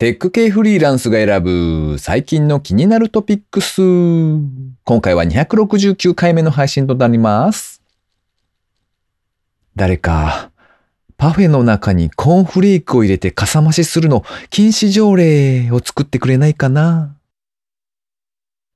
[0.00, 3.82] テック系フリーランスが選ぶ最近の気になるトピックス。
[3.82, 7.82] 今回は269回目の配信となります。
[9.76, 10.52] 誰か、
[11.18, 17.14] パフェの中にコーンフレークを入れてかさ増しするの禁止条例を作ってくれないかな？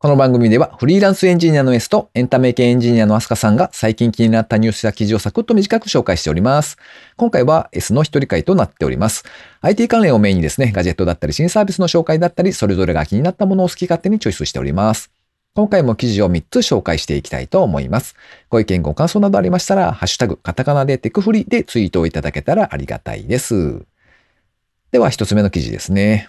[0.05, 6.77] この番組ではフリーランスエンジニアの S とエンタメ系エンジニアのアスカさんが最近気になったニュースや記事をサクッと短く紹介しております。
[7.17, 9.25] 今回は S の一人会となっております。
[9.63, 15.11] IT 関連をメインにですね、ガジェットだったり新サービスの紹介だったり、それぞれが気になったものを好き勝手にチョイスしております。
[15.55, 18.15] 今回も記事を3つ紹介していきたいと思います。
[18.51, 23.87] ご意見ご感想などありましたら、ハッシュタグ、カタカナでテクフリでツイートをいただけたらありがたいです。
[24.93, 26.29] では一つ目の記事ですね。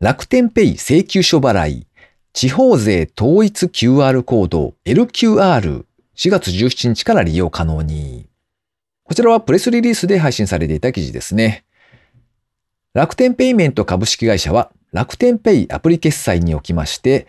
[0.00, 1.86] 楽天ペイ請求書払い、
[2.32, 5.84] 地方税統一 QR コード LQR4
[6.30, 8.26] 月17日から利用可能に。
[9.04, 11.66] こちらはプレスリリースで配信されていた記事ですね。
[12.94, 17.26] 楽天ペイメント株式会社は楽天ペイアプリ決済におきまして、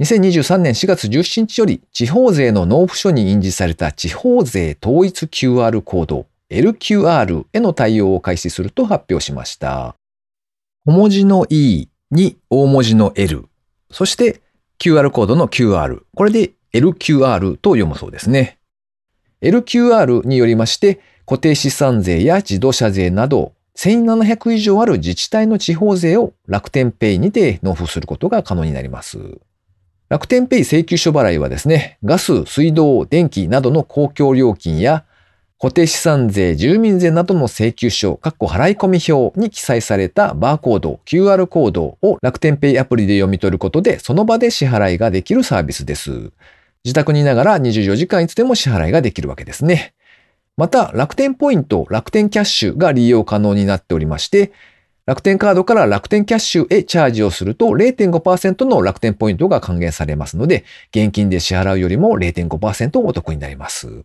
[0.00, 9.96] 2023年4月17日より地方税の納付書に印字された地方税統一 QR コード LQR への対応を開始すると発表しました。
[10.84, 13.46] 小文字の E に大文字の L、
[13.90, 14.42] そして
[14.78, 18.58] QR コードの QR、これで LQR と読むそうですね。
[19.40, 29.18] LQR によりまして固定資産税や自動車税など1700以上ある自治体の地方税を楽天ペイにて納付することが可能になります。
[30.08, 35.06] 楽天ペイ請求書払いはですね、ガス、水道、電気などの公共料金や
[35.62, 46.32] 固定資産税、住民税などの請求書、括弧払込表に記載されたバーコード、QR コードを楽天ペイアプリで読み取ることで、その場で支払いができるサービスです。
[46.82, 49.94] 自宅にいながら24時間いつでも支払いができるわけですね。
[50.56, 54.50] また、楽天ポイント、楽天キャッシュが利用可能になっておりまして、
[55.06, 64.02] 楽天カードから楽天キャッシュへチャージをすると0.5%の楽天ポイントが還元されますので、現金で支払うよりも0.5%お得になります。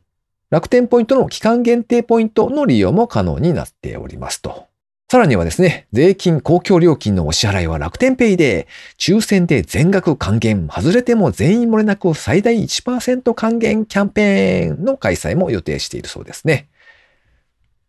[0.50, 4.68] 楽天ポイントの期間限定ポイントの利用も可能になっておりますと。
[5.09, 16.68] さらにはですね、税金、公共料金のお支払いは楽天ペイで、抽選で全額還元、外れても全員漏れなく最大1%還元キャンペーンの開催も予定しているそうですね。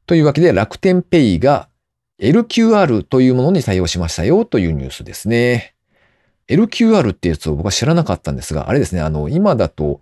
[0.06, 1.68] というわけで楽天ペイが
[2.20, 5.74] LQR というものに対応しましたよというニュースですね。
[6.48, 10.00] LQR ってやつを僕は知らなかったんですが、あれですね、あの、今だと、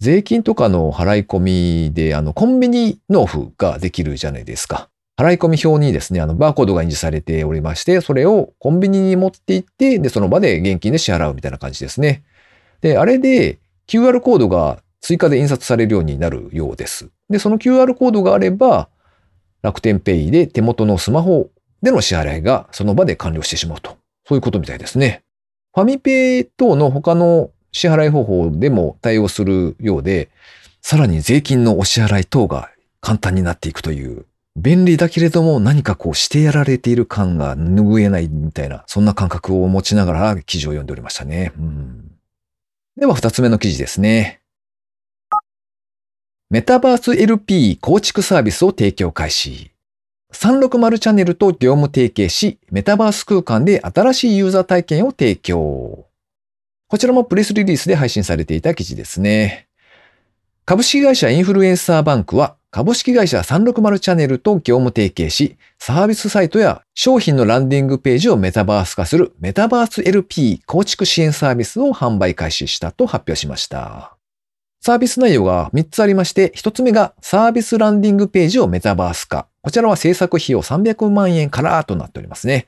[0.00, 4.88] 税金とかの払い込みで、あの、コンビニ納付ができるじゃないですか。
[5.18, 12.24] 払い込み表にですね、あの、バーコードが印字されておりまして、それをコンビニに持って行って、で、その場で現金で支払うみたいな感じですね。
[12.80, 17.10] で、あれで QR コードが追加で印刷されるようになるようです。
[17.28, 18.88] で、その QR コードがあれば、
[19.60, 21.50] 楽天ペイで手元のスマホ
[21.82, 23.98] での支払いがその場で完了してしまうと。
[24.26, 25.24] そういうことみたいですね。
[25.74, 30.28] ファミペイ等の他の支払い方法でも対応するようで、
[30.82, 32.70] さらに税金のお支払い等が
[33.00, 34.26] 簡単になっていくという、
[34.56, 41.52] 便利だけれども何かこうしてやられている感が拭えないみたいな、そんな感覚を持ちながら記事を読んでおりましたね。
[41.56, 42.10] うん、
[42.96, 44.40] では二つ目の記事ですね。
[46.50, 49.70] メタバース LP 構築サービスを提供開始。
[50.32, 56.09] 360チャンネルと業務提携し、メタバース空間で新しいユーザー体験を提供。
[56.90, 59.68] こちらもプレスリリースで配信されていた記事ですね。
[60.64, 74.16] 株式会社インフルエンサーバンクは株式会社360チャンネルと業務提携し、サービスサイトや商品のランディングページをメタバース化するメタバース LP 構築支援サービスを販売開始したと発表しました。
[74.80, 79.46] サービス内容が3つありまして、1つ目がサービスランディングページをメタバース化。
[79.62, 82.66] こちらは制作費用300万円からとなっておりますね。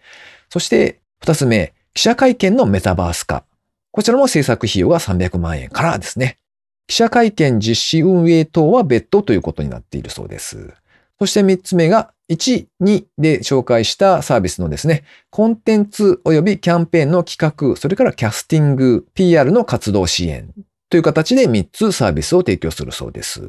[0.48, 3.42] そして2つ目、記者会見のメタバース化。
[3.92, 6.38] こちらも制作費用が300万円からですね。
[6.86, 10.72] 記者会見実施運営等は別途ということになっているそうです。
[11.18, 20.52] そして3つ目が1、2で紹介したサービスのですね、コンテンツ及びキャンペーンの企画、それからキャスティング、PR の活動支援
[20.88, 23.42] という形で3つサービスを提供するそうです。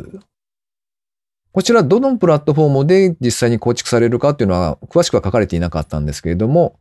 [1.54, 6.80] こちらどのプラットフォームで実際に構築されるかっていうのは詳しくは書かれていなかったんですけれども、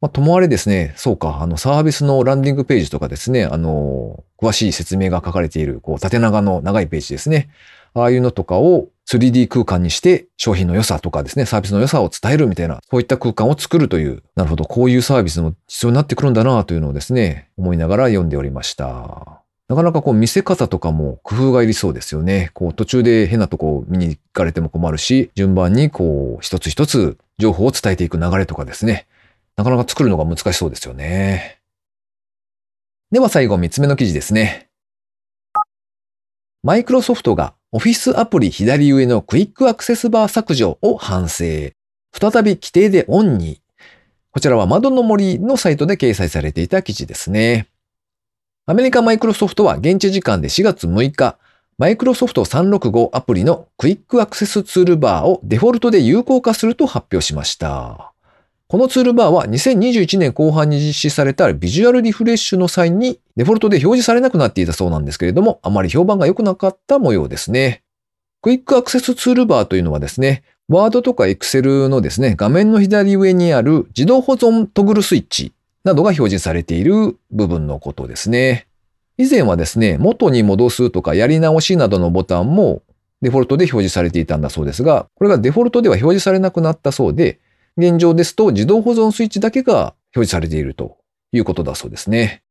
[0.00, 7.48] まあ、ともあれですね、そうか、あの、サービスのランディングページとかですね、あの、詳しい説明が書かれている、こう、縦長の長いページですね。
[7.94, 19.40] ああいうのとかを 3D 空間にして商品の良さとかですね、サービスの良さを伝えるみたいな、そういった空間を作るという、なるほど、こういうサービスも必要になってくるんだなというのをですね、思いながら読んでおりました。
[19.68, 22.50] なかなかこう見せ方とかも工夫がいりそうですよね。
[22.54, 29.06] こう途中で変なとこ見に行かれても困るし、順番にこう一つ一つ情報を伝えていく流れとかですね。
[29.56, 31.58] なかなか作るのが難しそうですよね。
[33.10, 34.68] では最後3つ目の記事ですね。
[36.62, 41.44] マイクロソフトがオフィスアプリ左上のクイックアクセスバー削除を反省。
[42.12, 43.60] 再び規定でオンに。
[44.30, 47.68] こちらは窓の森のサイトで掲載されていた記事ですね。
[48.66, 51.38] アメリカマイクロソフトは現地時間で4月6日、
[51.78, 58.15] マイクロソフト365アプリのクイックアクセスツールバーをデフォルトで有効化すると発表しました。
[58.68, 67.84] このツールバーは2021年後半に実施されたビジュアルリフレッシュの際にデフォルトで表示されなくなっていたそうなんですけれども、あまり評判が良くなかった模様ですね。
[68.42, 75.52] クイックアクセスツールバーというのはですね、ワードとかエクセルのですね、画面の左上にある自動保存トグルスイッチ
[75.84, 78.66] などが表示されている部分のことですね。
[79.16, 82.82] 以前はですね、元に戻すとかやり直しなどのボタンも
[83.22, 87.38] デフォルトで表示されていたんだそうですが、これがデフォルトでは表示されなくなったそうで、
[87.76, 90.96] 現状ですと自動保存スイッチだけが表示されていると
[91.32, 92.42] いうことだそうですね。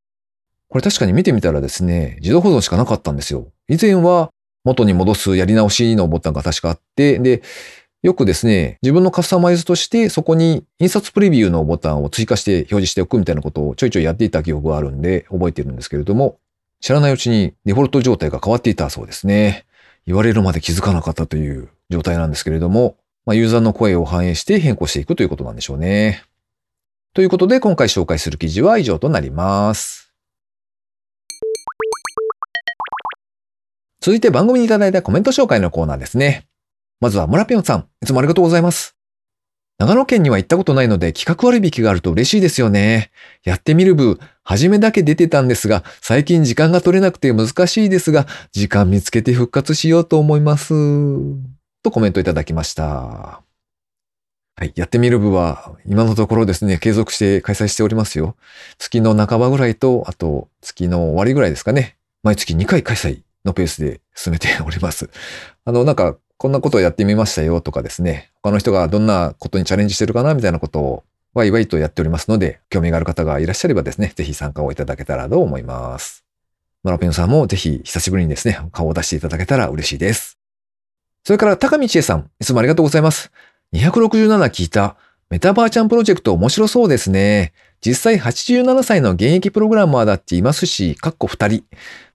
[0.69, 3.47] これ確かに見てみたらですね、自動保存しかなかったんですよ。
[3.67, 4.31] 以前は
[4.63, 7.41] 元に戻すやり直しのボタンが確かあって、で、
[8.03, 16.37] よくですね、自分のカスタマイズとしてそこに印刷プレビューのボタンを追加して表示しておくみたいなことをちょいちょいやっていた記憶があるんで覚えてるんですけれども、
[16.81, 19.65] 知らないうちにデフォルト状態が変わっていたそうですね。
[20.05, 22.95] 言われるまで気づかなかったという状態なんですけれども、
[23.25, 26.23] まあ、ユーザーの声を反映して変更していくということなんでしょうね。
[27.13, 30.13] ということで今回紹介する記事は以上となります。
[33.99, 36.45] 続いて番組にいただいたコメント紹介のコーナーですね。
[36.99, 38.95] まずは村ぴょんさん、いつもありがとうございます。
[39.77, 43.11] 長野県には行ったことないので企画割引があると嬉しいですよね。
[43.43, 50.73] やってみる部、初めだけ出てたんですが、最近時間が取れなくて難しいですが、時間見つけて復活しようと思います。
[51.85, 53.41] とコメントいただきました。
[54.57, 54.73] はい。
[54.75, 58.35] やってみる部は、今のところですね、継続して開催しておりますよ。
[58.79, 61.97] 月の半ばぐらいと、あと月の終わりぐらいですかね。
[62.23, 65.09] 毎月2回開催のペースで進めております。
[65.65, 71.03] あの、なんか、こんなことをやってみましたよとかですね、他の人がどんなことにチャレンジしてるかなみたいなことを
[71.33, 76.25] ワイワイとやっておりますので、興味がある方がいらっしゃればですね、ぜひ参加をいただけたらと思います。
[76.83, 80.34] マラペンさんもぜひ久しぶりにですね、顔を出していただけたら嬉しいです。
[81.25, 83.31] それから高道恵さん、いつもありがとうございます。
[83.73, 84.95] 267聞いた
[85.31, 87.51] メタバーチャンプロジェクト面白そうですね。
[87.83, 91.63] 実際87歳の現役プログラマーだっていますし、かっこ2人。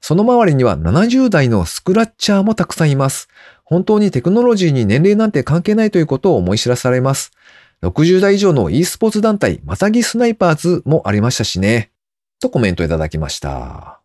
[0.01, 3.27] その周りには70代のスクラッチャーもたくさんいます。
[3.65, 7.33] 本当にテクノロジーに年齢なんて関係ないということを思い知らされます。
[7.83, 11.91] 60代以上の e スポーツ団体、またぎスナイパーズもありましたしね。
[12.41, 14.01] とコメントいただきました。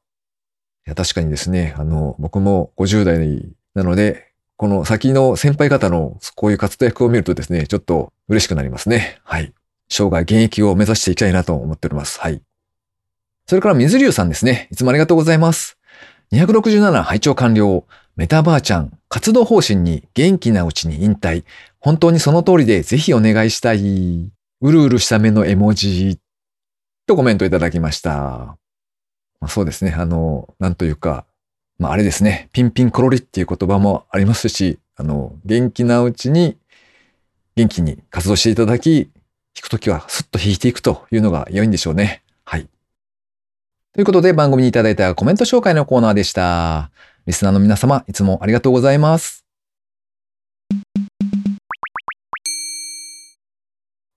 [0.87, 9.19] いや、確かにですね、あの、僕も50代なので、この先の先輩方のこういう活躍を見るとですね、ちょっと嬉しくなりますね。
[9.23, 9.53] はい。
[9.89, 12.19] 生涯現役を目指していきたいなと思っております。
[12.19, 12.41] はい。
[13.47, 14.69] それから水流さんですね。
[14.71, 15.77] いつもありがとうございます。
[16.31, 17.83] 267拝聴完了。
[18.15, 21.43] メタばあちゃん、活動方針に元気なうちに引退。
[21.79, 24.31] 本当にその通りでぜひお願いしたい。
[24.61, 26.17] うるうるした目の絵文字。
[27.05, 28.11] とコメントいただきました。
[28.11, 28.57] ま
[29.41, 29.93] あ、そうですね。
[29.95, 31.25] あの、なんというか、
[31.77, 32.49] まああれですね。
[32.53, 36.57] ピンピンコロリっていう言葉もありますし、あの、元気なうちに
[37.55, 39.09] 元気に活動していただき、
[39.53, 42.21] 弾くときはスッと弾いていくというのが良いんでしょうね。
[42.43, 42.67] はい。
[43.93, 46.91] ということで番組にいただいたコメント紹介のコーナーでした。
[47.25, 49.45] リスナーの皆様、いつもありがとうございます。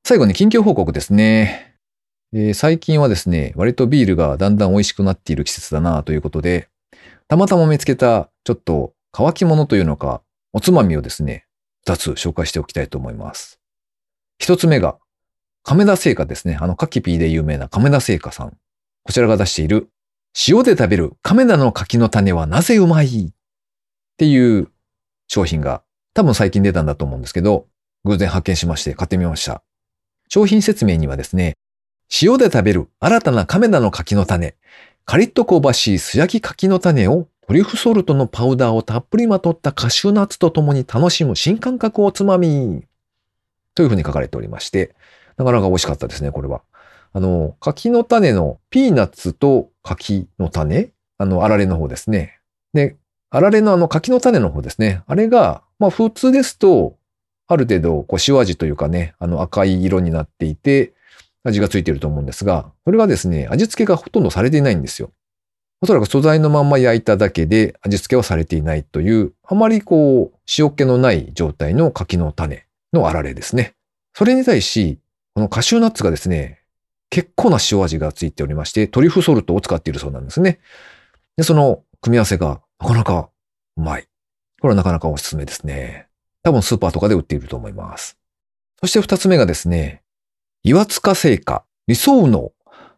[0.04, 1.76] 最後に近況報告ですね。
[2.32, 6.68] えー、最近はですね、割とビールがだんだん美味しくなっている季節だなということで、
[7.28, 11.46] たまたま見つけたちょっと乾き物というのか、おつまみをですね、
[11.84, 13.60] 二つ紹介しておきたいと思います。
[14.38, 14.98] 一つ目が、
[15.62, 16.56] 亀田製菓ですね。
[16.58, 18.56] あの、カキピーで有名な亀田製菓さん。
[19.02, 19.90] こちらが出している
[20.46, 23.32] 塩で食べる亀田の柿の種はなぜうまいっ
[24.16, 24.68] ていう
[25.26, 25.82] 商品が
[26.14, 27.66] 多分最近出たんだと思うんですけど、
[28.04, 29.62] 偶然発見しまして買ってみました。
[30.28, 31.56] 商品説明にはですね、
[32.22, 34.54] 塩で食べる新たな亀田の柿の種、
[35.08, 42.84] カリッと香ばしい素焼き柿の種をトリュフソルトのパウダーをたっぷりまとったカシューナッツと共に楽しむ新感覚おつまみ
[43.74, 44.94] というふうに書かれておりまして、
[45.38, 46.60] なかなか美味しかったですね、これは。
[47.14, 52.40] あの、柿の種のピーナッツと柿の種あの、あられの方ですね。
[52.74, 52.96] で、
[53.30, 55.04] あられのあの柿の種の方ですね。
[55.06, 56.98] あれが、まあ普通ですと、
[57.46, 60.92] ある程度、こう、塩味というかね、あの赤い色になっていて、
[61.44, 65.12] 味がついていると思うんですが、これがですね、味付けがほとんどされていないんですよ。
[65.80, 73.74] おそらく素材のまんま焼いただけで味付けはされていないという、あまりこう、塩気のない状態の柿の種のあられですね。
[74.14, 74.98] それに対し、
[75.34, 76.62] このカシューナッツがですね、
[77.10, 80.58] 結構な塩味がついておりまして、トリュフソルトを使っているそうなんですね。
[81.36, 83.30] で、その組み合わせがなかなか
[83.76, 84.08] うまい。
[84.60, 86.08] これはなかなかおすすめですね。
[86.42, 88.18] 多分スーパーとかで売っていると思います。
[88.80, 90.02] そして二つ目がですね、
[90.62, 92.52] 岩塚製菓理想の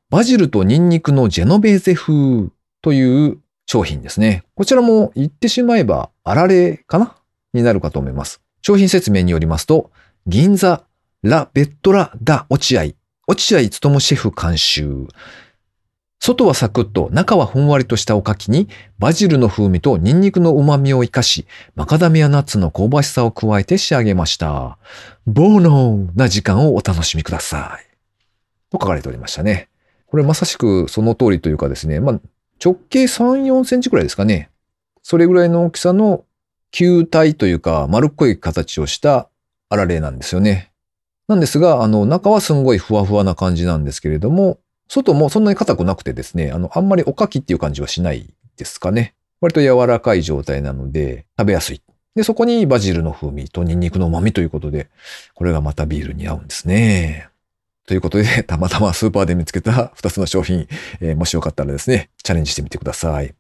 [0.09, 2.49] バジルとニンニクのジェノベーゼ風
[2.83, 4.45] という商品ですね。
[4.55, 7.17] こちらも言ってしまえばあられかな？
[7.53, 8.41] になるかと思います。
[8.63, 9.91] 商品説明によりますと、
[10.27, 10.85] 銀座
[11.23, 12.93] ラ・ベットラ・ダ・落合
[13.29, 15.07] 落合務シェフ監修。
[16.23, 24.77] 外はサクッと、中はふんわりとしたおかきに、バジルの風味とニンニクの旨味を生かし、マカダミアナッツの香ばしさを加えて仕上げました。
[25.27, 27.87] ボーノーな時間をお楽しみください。
[28.71, 29.71] と書かれておりましたね。
[30.09, 32.21] これまさしくその通りというかですね、まあ、
[32.63, 34.51] 直径3、4センチくらいですかね。
[35.03, 36.27] それぐらいの大きさの
[36.71, 39.31] 球体というか丸っこい形をした
[39.71, 40.71] あられなんですよね。
[41.29, 44.59] なんですが、あの、中はすんごいふわふわな感じなんですけれども、
[44.91, 49.15] 外もそんなに硬くなくてですね、あの、あんまりおかきっていう感じはしないですかね。
[49.41, 51.81] 割と柔らかい状態なので、食べやすい。
[52.17, 54.91] で、そこにバジルの風味とニンニクの旨味ということで、
[55.35, 57.29] これがまたビールに合うんですね。
[57.87, 60.67] ということで、 たまたまスーパーで見つけた2つの商品、
[61.01, 63.33] えー、もしよかったらですね、チャレンジしてみてください。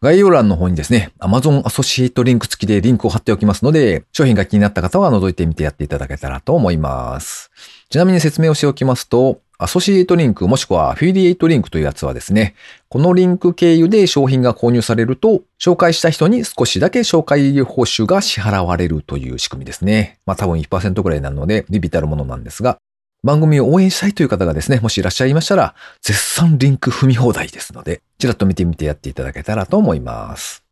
[0.00, 7.50] 概要欄の方にですね、Amazon アソシエイトリンク付きでリンクを貼っておきますので、商品が気になった方は覗いてみてやっていただけたらと思います。
[7.88, 12.54] ちなみに説明をしておきますと、アソシエイトリンクもしくはアフィリエイトリンクというやつはですね、
[12.88, 20.18] このリンク経由で商品が購入されると、紹介した人に少しだけ紹介報酬が支払われるという仕組みですね。
[20.26, 22.78] まあ多分1%くらいなので、微々たるものなんですが、
[23.22, 30.63] 番組を応援したいという方がですね、もしいらっしゃいましたら、絶賛リンク踏み放題ですので、ちらっと見てみてやっていただけたらと思います。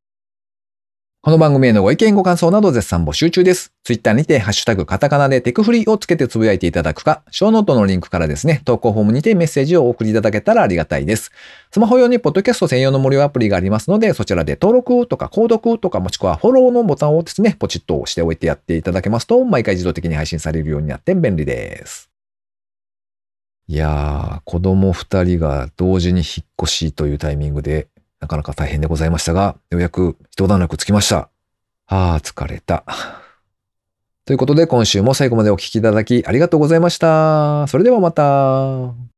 [1.24, 3.72] この番組へのご意見ご感想など絶賛募集中です。
[3.84, 11.30] ツイッターにてハッシュタグカタカナでテクフリーをつけてつぶやいていただくか、ショーノートのリンクからですね、投稿フォームにてメッセージをお送りいただけたらありがたいです。
[11.70, 22.10] スマホ用にポッドキャスト専用の無料アプリがありますので、そちらで登録とか購読とかもしくはフォローのボタンをですね、ポチッと押しておいてやっていただけますと、毎回自動的に配信されるようになって便利です。
[23.68, 27.86] いやー、子供二人が同時に引っ越しというタイミングで、
[28.22, 31.28] なかなか大変でございましたが、ようやく一段落つきました。
[31.88, 32.84] あ、疲れた。
[34.24, 37.66] ということで今週も最後までお聴きいただきありがとうございました。
[37.66, 39.11] それではまた。